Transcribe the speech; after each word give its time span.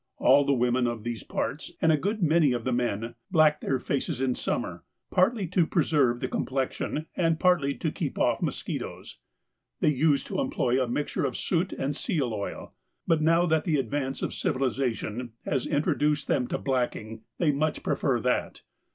All 0.17 0.45
the 0.45 0.53
women 0.53 0.87
of 0.87 1.03
these 1.03 1.21
parts, 1.21 1.73
and 1.79 1.91
a 1.91 1.95
good 1.95 2.23
many 2.23 2.53
of 2.53 2.63
the 2.63 2.71
men, 2.73 3.13
black 3.29 3.61
their 3.61 3.77
faces 3.77 4.19
in 4.19 4.33
summer, 4.33 4.83
partly 5.11 5.45
to 5.49 5.67
preserve 5.67 6.21
the 6.21 6.27
complexion, 6.27 7.05
and 7.15 7.39
partly 7.39 7.75
to 7.75 7.91
keep 7.91 8.17
off 8.17 8.41
mosquitoes. 8.41 9.19
They 9.79 9.89
used 9.91 10.25
to 10.25 10.41
employ 10.41 10.81
a 10.81 10.87
mixture 10.87 11.23
of 11.23 11.37
soot 11.37 11.71
and 11.71 11.95
seal 11.95 12.33
oil, 12.33 12.73
but 13.05 13.21
now 13.21 13.45
that 13.45 13.63
the 13.63 13.77
advance 13.77 14.23
of 14.23 14.33
civilisation 14.33 15.33
has 15.45 15.67
introduced 15.67 16.27
them 16.27 16.47
to 16.47 16.57
blacking, 16.57 17.21
they 17.37 17.51
much 17.51 17.83
prefer 17.83 18.19
that. 18.21 18.63